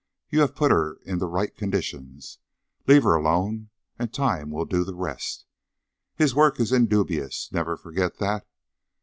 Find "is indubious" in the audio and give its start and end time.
6.59-7.51